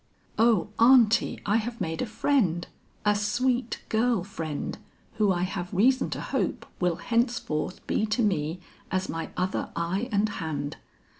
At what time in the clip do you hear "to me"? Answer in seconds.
8.07-8.61